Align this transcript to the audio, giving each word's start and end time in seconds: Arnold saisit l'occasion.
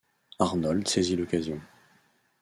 Arnold 0.39 0.87
saisit 0.87 1.15
l'occasion. 1.15 1.61